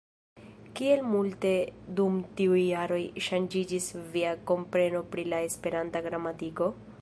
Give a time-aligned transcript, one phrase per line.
[0.77, 1.51] Kiel multe
[1.99, 6.73] dum tiuj jaroj ŝanĝiĝis via kompreno pri la Esperanta gramatiko?